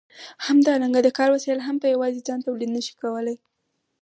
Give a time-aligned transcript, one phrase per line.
[0.45, 3.37] همدارنګه د کار وسایل هم په یوازې ځان تولید نشي کولای.